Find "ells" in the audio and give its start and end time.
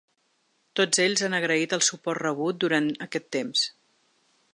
1.03-1.21